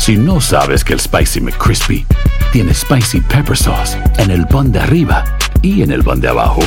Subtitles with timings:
[0.00, 2.06] Si no sabes que el Spicy McCrispy
[2.54, 5.22] tiene Spicy Pepper Sauce en el pan de arriba
[5.60, 6.62] y en el pan de abajo,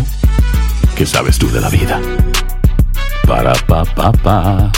[0.96, 2.00] ¿qué sabes tú de la vida?
[3.28, 4.72] Para, pa, pa, pa.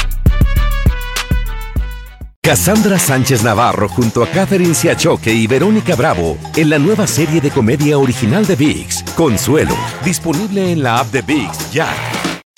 [2.41, 7.51] Cassandra Sánchez Navarro junto a Catherine Siachoque y Verónica Bravo en la nueva serie de
[7.51, 11.90] comedia original de VIX, Consuelo, disponible en la app de VIX ya.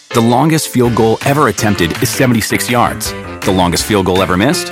[0.10, 3.16] The longest field goal ever attempted is 76 yards.
[3.42, 4.72] The longest field goal ever missed?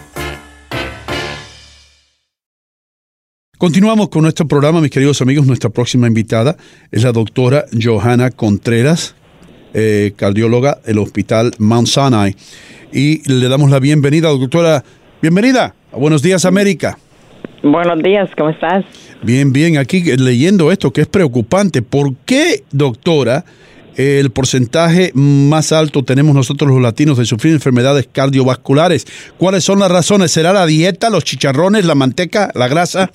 [3.61, 5.45] Continuamos con nuestro programa, mis queridos amigos.
[5.45, 6.57] Nuestra próxima invitada
[6.91, 9.13] es la doctora Johanna Contreras,
[9.75, 12.35] eh, cardióloga del Hospital Mount Sinai.
[12.91, 14.83] Y le damos la bienvenida, doctora.
[15.21, 16.97] Bienvenida a Buenos Días, América.
[17.61, 18.83] Buenos días, ¿cómo estás?
[19.21, 21.83] Bien, bien, aquí leyendo esto que es preocupante.
[21.83, 23.45] ¿Por qué, doctora,
[23.95, 29.05] el porcentaje más alto tenemos nosotros los latinos de sufrir enfermedades cardiovasculares?
[29.37, 30.31] ¿Cuáles son las razones?
[30.31, 33.11] ¿Será la dieta, los chicharrones, la manteca, la grasa?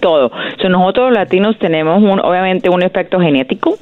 [0.00, 0.30] Todo.
[0.68, 3.76] nosotros los latinos tenemos un, obviamente un efecto genético,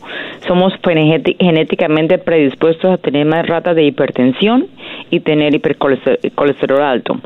[0.46, 4.66] somos genéticamente predispuestos a tener más ratas de hipertensión
[5.10, 7.18] y tener hipercolesterol alto.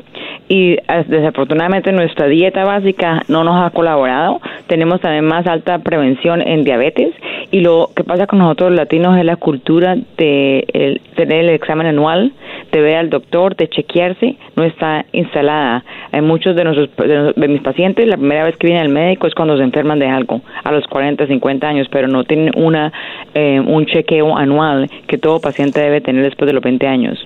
[0.47, 4.39] Y desafortunadamente nuestra dieta básica no nos ha colaborado.
[4.67, 7.13] Tenemos también más alta prevención en diabetes.
[7.51, 11.87] Y lo que pasa con nosotros los latinos es la cultura de tener el examen
[11.87, 12.31] anual,
[12.75, 15.85] de ver al doctor, de chequearse, no está instalada.
[16.11, 19.33] Hay muchos de, nuestros, de, mis pacientes, la primera vez que vienen al médico es
[19.33, 22.91] cuando se enferman de algo, a los 40, 50 años, pero no tienen una,
[23.33, 27.25] eh, un chequeo anual que todo paciente debe tener después de los 20 años.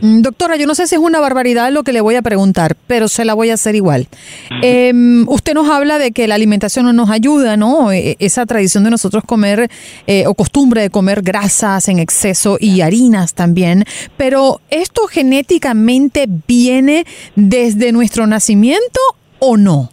[0.00, 2.76] Mm, doctora, yo no sé si es una barbaridad lo que le voy a preguntar,
[2.86, 4.08] pero se la voy a hacer igual.
[4.62, 7.92] Em, usted nos habla de que la alimentación no nos ayuda, ¿no?
[7.92, 9.70] E, e, esa tradición de nosotros comer
[10.06, 13.84] eh, o costumbre de comer grasas en exceso y harinas también,
[14.16, 19.00] pero ¿esto genéticamente viene desde nuestro nacimiento
[19.38, 19.90] o no?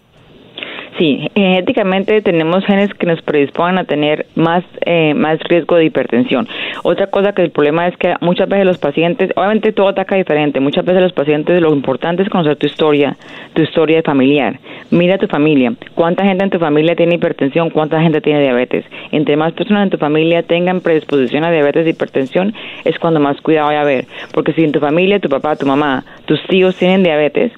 [0.97, 6.47] Sí, genéticamente tenemos genes que nos predisponen a tener más, eh, más riesgo de hipertensión.
[6.83, 10.59] Otra cosa que el problema es que muchas veces los pacientes, obviamente todo ataca diferente,
[10.59, 13.15] muchas veces los pacientes lo importante es conocer tu historia,
[13.53, 14.59] tu historia familiar.
[14.91, 18.85] Mira tu familia, cuánta gente en tu familia tiene hipertensión, cuánta gente tiene diabetes.
[19.11, 22.53] Entre más personas en tu familia tengan predisposición a diabetes y hipertensión,
[22.85, 24.05] es cuando más cuidado hay a haber.
[24.31, 27.51] Porque si en tu familia, tu papá, tu mamá, tus tíos tienen diabetes,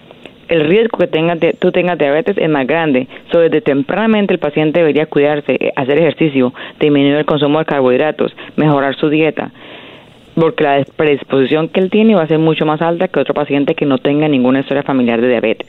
[0.47, 3.07] el riesgo que tengas tú tengas diabetes es más grande.
[3.31, 8.35] So, desde tempranamente el paciente debería cuidarse, eh, hacer ejercicio, disminuir el consumo de carbohidratos,
[8.55, 9.51] mejorar su dieta,
[10.35, 13.75] porque la predisposición que él tiene va a ser mucho más alta que otro paciente
[13.75, 15.67] que no tenga ninguna historia familiar de diabetes.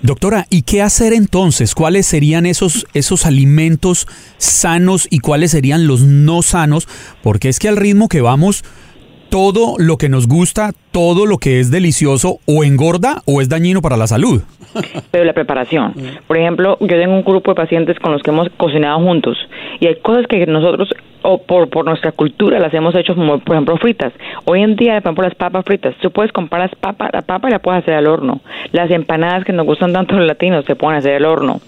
[0.00, 1.74] Doctora, ¿y qué hacer entonces?
[1.74, 6.86] ¿Cuáles serían esos, esos alimentos sanos y cuáles serían los no sanos?
[7.20, 8.64] Porque es que al ritmo que vamos,
[9.30, 13.82] todo lo que nos gusta, todo lo que es delicioso o engorda o es dañino
[13.82, 14.42] para la salud.
[15.10, 15.94] Pero la preparación.
[16.26, 19.36] Por ejemplo, yo tengo un grupo de pacientes con los que hemos cocinado juntos
[19.80, 20.88] y hay cosas que nosotros
[21.22, 24.12] o por, por nuestra cultura las hemos hecho como por ejemplo fritas.
[24.44, 27.58] Hoy en día, por las papas fritas, tú puedes comprar las papas, la papa la
[27.58, 28.40] puedes hacer al horno.
[28.72, 31.60] Las empanadas que nos gustan tanto los latinos se pueden hacer al horno.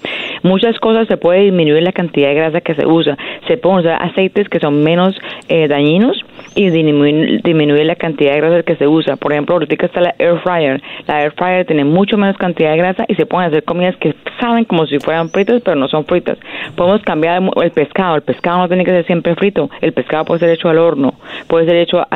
[0.43, 3.17] Muchas cosas se puede disminuir la cantidad de grasa que se usa.
[3.47, 5.15] Se pueden usar aceites que son menos
[5.49, 6.25] eh, dañinos
[6.55, 9.17] y disminuir, disminuir la cantidad de grasa que se usa.
[9.17, 10.83] Por ejemplo, ahorita está la air fryer.
[11.07, 14.15] La air fryer tiene mucho menos cantidad de grasa y se pueden hacer comidas que
[14.41, 16.39] saben como si fueran fritas, pero no son fritas.
[16.75, 18.17] Podemos cambiar el pescado.
[18.17, 19.71] El pescado no tiene que ser siempre frito.
[19.81, 21.15] El pescado puede ser hecho al horno,
[21.49, 22.07] puede ser hecho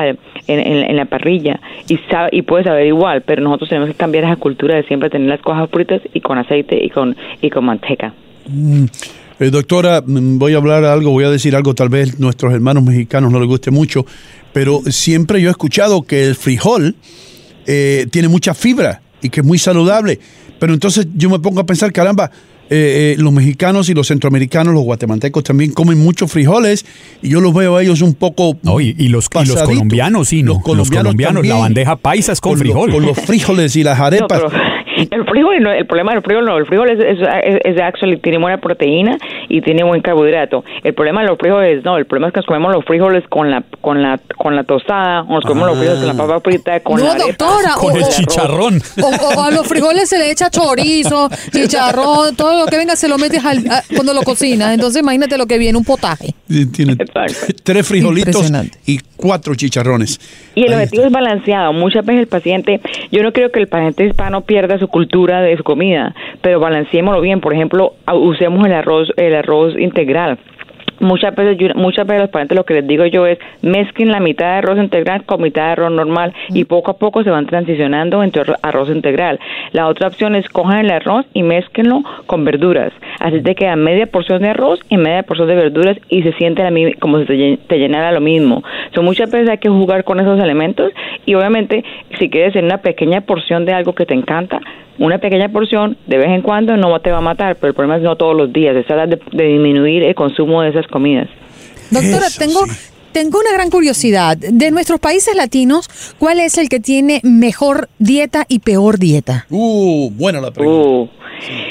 [0.46, 4.36] en, la parrilla y, sabe, y puede saber igual, pero nosotros tenemos que cambiar esa
[4.36, 8.12] cultura de siempre tener las cosas fritas y con aceite y con, y con manteca.
[8.48, 8.84] Mm.
[9.40, 12.84] Eh, doctora, mm, voy a hablar algo, voy a decir algo, tal vez nuestros hermanos
[12.84, 14.06] mexicanos no les guste mucho,
[14.52, 16.94] pero siempre yo he escuchado que el frijol
[17.66, 20.20] eh, tiene mucha fibra y que es muy saludable.
[20.60, 22.30] Pero entonces yo me pongo a pensar, caramba,
[22.70, 26.86] eh, eh, los mexicanos y los centroamericanos, los guatemaltecos también comen muchos frijoles
[27.20, 28.56] y yo los veo a ellos un poco.
[28.62, 29.64] No, y, y los, y los pasaditos.
[29.68, 30.54] colombianos, sí, ¿no?
[30.54, 34.04] Los colombianos, la bandeja paisa es con, Con los- con los frijoles y las No,
[34.04, 34.40] arepas.
[34.44, 34.50] pero
[35.10, 38.16] el frijol, no, el problema del frijol no, el frijol es, es, es- es actually,
[38.18, 39.16] tiene buena proteína
[39.48, 40.64] y tiene buen carbohidrato.
[40.82, 43.50] El problema de los frijoles no, el problema es que nos comemos los frijoles con
[43.50, 46.80] la con la con la tostada, o nos comemos los frijoles con la papa frita,
[46.80, 47.74] con no, la arepa, doctora.
[47.78, 48.80] con o- el chicharrón.
[49.02, 49.06] O,
[49.36, 53.18] o a los frijoles se le echa chorizo, chicharrón, todo lo que venga se lo
[53.18, 54.74] metes al- a- cuando lo cocinas.
[54.74, 56.34] Entonces imagínate lo que viene, un potaje.
[56.72, 56.96] Tiene
[57.62, 58.50] tres frijolitos
[58.86, 60.20] y cuatro chicharrones.
[60.54, 61.72] Y el Ahí objetivo es balanceado.
[61.72, 62.80] Muchas veces el paciente,
[63.10, 67.20] yo no creo que el paciente hispano pierda su cultura de su comida, pero balanceémoslo
[67.20, 67.40] bien.
[67.40, 70.38] Por ejemplo, usemos el arroz, el arroz integral.
[71.04, 74.20] Muchas veces, yo- muchas veces los pacientes lo que les digo yo es mezclen la
[74.20, 77.46] mitad de arroz integral con mitad de arroz normal y poco a poco se van
[77.46, 79.38] transicionando entre arro- arroz integral.
[79.72, 82.92] La otra opción es cojan el arroz y mezclenlo con verduras.
[83.20, 86.62] Así te queda media porción de arroz y media porción de verduras y se siente
[86.62, 88.62] la como si te llenara lo mismo.
[88.94, 90.90] So, muchas veces hay que jugar con esos elementos
[91.26, 91.84] y obviamente
[92.18, 94.60] si quieres en una pequeña porción de algo que te encanta,
[94.96, 97.96] una pequeña porción de vez en cuando no te va a matar, pero el problema
[97.96, 101.28] es no todos los días, es tratar de, de disminuir el consumo de esas comidas.
[101.90, 102.72] Doctora, Eso tengo, sí.
[103.10, 104.36] tengo una gran curiosidad.
[104.36, 109.46] De nuestros países latinos, ¿cuál es el que tiene mejor dieta y peor dieta?
[109.50, 111.12] Uh, buena la pregunta.
[111.12, 111.23] Uh,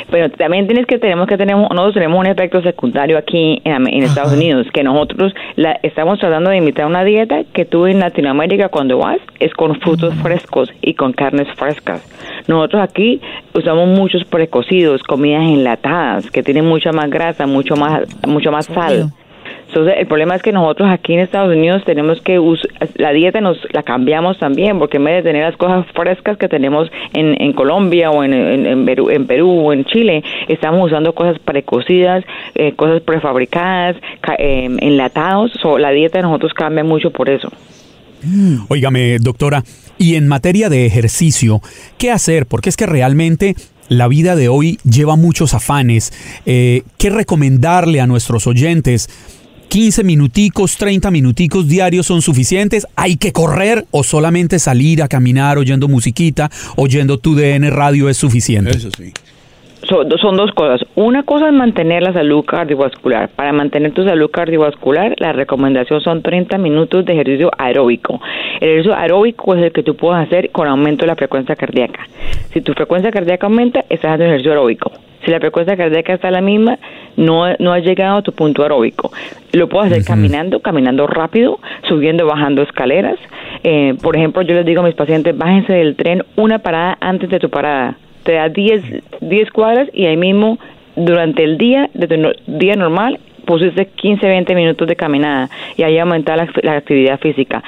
[0.09, 4.33] Pero también tienes que tenemos que tenemos nosotros tenemos un efecto secundario aquí en Estados
[4.33, 8.97] Unidos que nosotros la, estamos tratando de imitar una dieta que tú en Latinoamérica cuando
[8.97, 12.03] vas es con frutos frescos y con carnes frescas.
[12.47, 13.21] Nosotros aquí
[13.53, 19.11] usamos muchos precocidos, comidas enlatadas que tienen mucha más grasa, mucho más mucho más sal.
[19.73, 22.39] Entonces, el problema es que nosotros aquí en Estados Unidos tenemos que
[22.97, 26.47] la dieta nos la cambiamos también, porque en vez de tener las cosas frescas que
[26.47, 32.23] tenemos en, Colombia o en, Perú, o en Chile, estamos usando cosas precocidas,
[32.53, 35.51] eh, cosas prefabricadas, ca- eh, enlatados.
[35.59, 37.51] So, la dieta de nosotros cambia mucho por eso.
[38.69, 39.63] Óigame, doctora,
[39.97, 41.61] y en materia de ejercicio,
[41.97, 42.45] ¿qué hacer?
[42.45, 43.55] Porque es que realmente
[43.89, 46.13] la vida de hoy lleva muchos afanes.
[46.45, 49.09] Eh, ¿Qué recomendarle a nuestros oyentes?
[49.73, 52.85] 15 minuticos, 30 minuticos diarios son suficientes.
[52.95, 58.15] ¿Hay que correr o solamente salir a caminar oyendo musiquita, oyendo tu DN radio es
[58.15, 58.69] suficiente?
[58.69, 59.11] Eso sí.
[59.89, 60.87] So- son dos cosas.
[60.93, 63.29] Una cosa es mantener la salud cardiovascular.
[63.29, 68.21] Para mantener tu salud cardiovascular, la recomendación son 30 minutos de ejercicio aeróbico.
[68.61, 72.07] El ejercicio aeróbico es el que tú puedes hacer con aumento de la frecuencia cardíaca.
[72.53, 74.91] Si tu frecuencia cardíaca aumenta, estás haciendo ejercicio aeróbico.
[75.23, 76.77] Si la frecuencia cardíaca está la misma,
[77.17, 79.11] no, no has llegado a tu punto aeróbico.
[79.53, 83.17] Lo puedes hacer caminando, caminando rápido, subiendo, bajando escaleras.
[83.63, 87.29] Eh, por ejemplo, yo les digo a mis pacientes, bájense del tren una parada antes
[87.29, 88.81] de tu parada te da 10,
[89.19, 90.57] 10 cuadras y ahí mismo
[90.95, 95.83] durante el día, de tu no- día normal, pusiste 15, 20 minutos de caminada y
[95.83, 97.63] ahí aumentar la, la actividad física.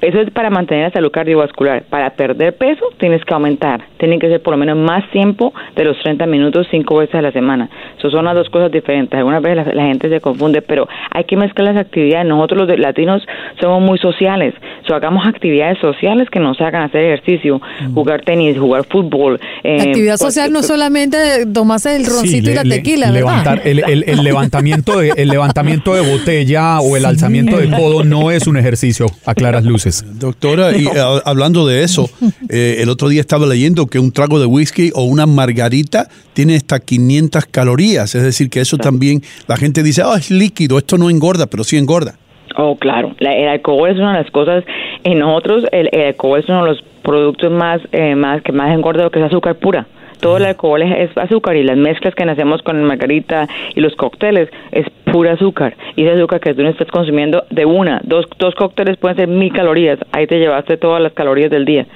[0.00, 1.82] Eso es para mantener la salud cardiovascular.
[1.84, 3.82] Para perder peso tienes que aumentar.
[3.98, 7.22] Tienen que ser por lo menos más tiempo de los 30 minutos cinco veces a
[7.22, 7.68] la semana.
[7.98, 9.16] Eso son las dos cosas diferentes.
[9.18, 12.26] Algunas veces la, la gente se confunde, pero hay que mezclar las actividades.
[12.26, 13.22] Nosotros los de- latinos
[13.60, 14.54] somos muy sociales.
[14.86, 17.60] So, hagamos actividades sociales que nos hagan hacer ejercicio,
[17.94, 19.38] jugar tenis, jugar fútbol.
[19.62, 21.16] eh, La actividad social no solamente
[21.52, 25.28] tomarse el roncito Sí, y la le- tequila, levantar, el, el- el levantamiento de, el
[25.28, 30.04] levantamiento de botella o el alzamiento de codo no es un ejercicio a claras luces.
[30.18, 30.90] Doctora, y eh,
[31.24, 32.08] hablando de eso,
[32.48, 36.56] eh, el otro día estaba leyendo que un trago de whisky o una margarita tiene
[36.56, 38.14] hasta 500 calorías.
[38.14, 41.64] Es decir, que eso también, la gente dice, ah, es líquido, esto no engorda, pero
[41.64, 42.14] sí engorda.
[42.56, 43.14] Oh, claro.
[43.20, 44.64] La- el alcohol es una de las cosas.
[45.04, 48.74] En nosotros, el, el alcohol es uno de los productos más, eh, más que más
[48.74, 49.86] engorda, lo que es azúcar pura.
[50.20, 53.94] Todo el alcohol es, azúcar y las mezclas que hacemos con el margarita y los
[53.96, 55.76] cócteles es pura azúcar.
[55.96, 59.28] Y ese azúcar que tú no estás consumiendo de una, dos, dos cócteles pueden ser
[59.28, 59.98] mil calorías.
[60.12, 61.86] Ahí te llevaste todas las calorías del día.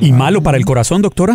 [0.00, 1.34] ¿Y malo para el corazón, doctora?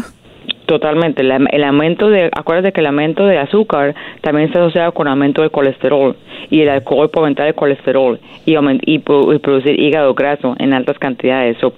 [0.65, 1.21] Totalmente.
[1.23, 5.43] La- el aumento de, acuérdate que el aumento de azúcar también está asociado con aumento
[5.43, 6.15] de colesterol
[6.49, 10.97] y el alcohol puede aumentar el colesterol y, y, y producir hígado graso en altas
[10.97, 11.57] cantidades.
[11.59, 11.73] So,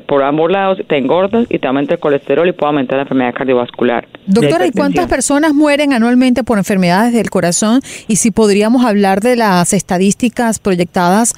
[0.00, 3.34] por ambos lados te engordas y te aumenta el colesterol y puede aumentar la enfermedad
[3.34, 4.06] cardiovascular.
[4.26, 7.80] Doctora, ¿y cuántas personas mueren anualmente por enfermedades del corazón?
[8.08, 11.34] Y si podríamos hablar de las estadísticas proyectadas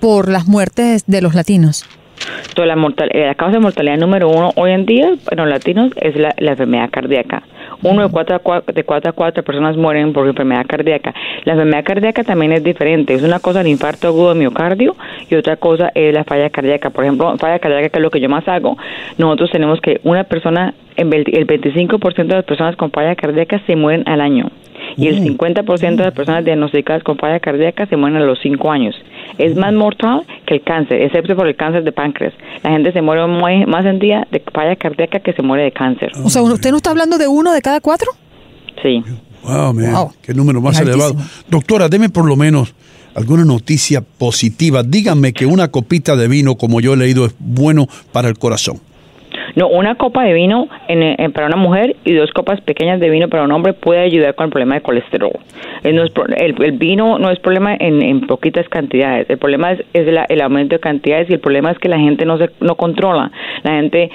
[0.00, 1.84] por las muertes de los latinos.
[2.48, 5.48] Entonces, la, mortal- eh, la causa de mortalidad número uno hoy en día en los
[5.48, 7.42] latinos es la, la enfermedad cardíaca.
[7.82, 11.14] Uno de cuatro, a cua- de cuatro a cuatro personas mueren por enfermedad cardíaca.
[11.44, 13.14] La enfermedad cardíaca también es diferente.
[13.14, 14.96] Es una cosa el infarto agudo de miocardio
[15.30, 16.90] y otra cosa es la falla cardíaca.
[16.90, 18.76] Por ejemplo, falla cardíaca, que es lo que yo más hago,
[19.18, 24.02] nosotros tenemos que una persona, el 25% de las personas con falla cardíaca se mueren
[24.06, 24.50] al año.
[24.96, 28.72] y el 50% de las personas diagnosticadas con falla cardíaca se mueren a los 5
[28.72, 28.94] años.
[29.38, 32.34] Es más mortal que el cáncer, excepto por el cáncer de páncreas.
[32.64, 35.70] La gente se muere muy- más en día de falla cardíaca que se muere de
[35.72, 36.10] cáncer.
[36.24, 38.10] O sea, ¿usted no está hablando de uno de cada cuatro?
[38.82, 39.02] Sí.
[39.44, 40.12] Wow, man, Wow.
[40.20, 41.10] qué número más Es elevado.
[41.12, 41.30] altísimo.
[41.48, 42.74] Doctora, deme por lo menos
[43.14, 44.82] alguna noticia positiva.
[44.82, 48.80] Díganme que una copita de vino, como yo he leído, es bueno para el corazón.
[49.56, 53.28] No, una copa de vino en- para una mujer y dos copas pequeñas de vino
[53.28, 55.32] para un hombre puede ayudar con el problema de colesterol.
[55.84, 59.28] Eh, el, el vino no es problema en, poquitas cantidades.
[59.30, 62.38] El problema es, el aumento de cantidades y el problema es que la gente no
[62.38, 63.30] se no controla.
[63.62, 64.10] La gente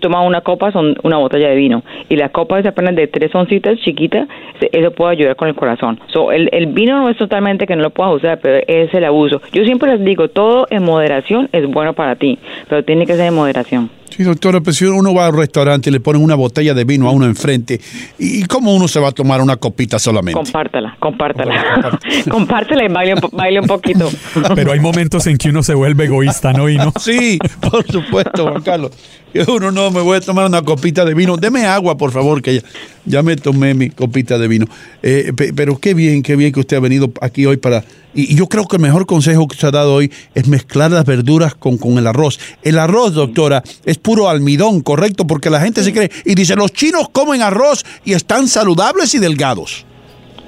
[0.00, 3.34] toma una copa, son una botella de vino y la copa es apenas de tres
[3.34, 4.26] oncitas chiquita.
[4.72, 6.00] Eso puede ayudar con el corazón.
[6.08, 9.04] So, el, el vino no es totalmente que no lo puedas usar, pero es el
[9.04, 9.40] abuso.
[9.52, 13.26] Yo siempre les digo, todo en moderación es bueno para ti, pero tiene que ser
[13.28, 13.90] en moderación.
[14.14, 17.08] Sí, doctora, pero si uno va al restaurante y le ponen una botella de vino
[17.08, 17.80] a uno enfrente,
[18.18, 20.38] ¿y cómo uno se va a tomar una copita solamente?
[20.38, 21.90] Compártala, compártala.
[22.30, 24.10] compártela y baile baile un poquito.
[24.54, 26.68] Pero hay momentos en que uno se vuelve egoísta, ¿no?
[26.68, 26.92] Y no.
[27.02, 28.92] Sí, por supuesto, Juan Carlos.
[29.34, 31.36] Yo uno no me voy a tomar una copita de vino.
[31.36, 32.62] Deme agua, por favor, que ya,
[33.04, 34.66] ya me tomé mi copita de vino.
[35.02, 37.84] Eh, pe- pero qué bien, qué bien que usted ha venido aquí hoy para...
[38.14, 41.04] Y, yo creo que el mejor consejo que se ha dado hoy es mezclar las
[41.04, 42.38] verduras con, con el arroz.
[42.62, 45.26] El arroz, doctora, es puro almidón, ¿correcto?
[45.26, 49.18] Porque la gente se cree y dice, los chinos comen arroz y están saludables y
[49.18, 49.86] delgados.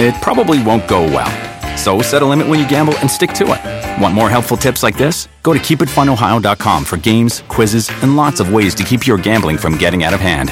[0.00, 1.76] It probably won't go well.
[1.76, 4.02] So set a limit when you gamble and stick to it.
[4.02, 5.28] Want more helpful tips like this?
[5.42, 9.76] Go to keepitfunohio.com for games, quizzes, and lots of ways to keep your gambling from
[9.76, 10.50] getting out of hand.